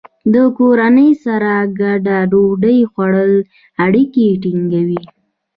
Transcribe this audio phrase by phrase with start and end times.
[0.33, 3.33] د کورنۍ سره ګډه ډوډۍ خوړل
[3.83, 5.01] اړیکې ټینګوي.